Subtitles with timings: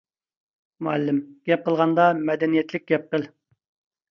[0.87, 1.19] مۇئەللىم:
[1.51, 3.29] گەپ قىلغاندا مەدەنىيەتلىك گەپ قىل.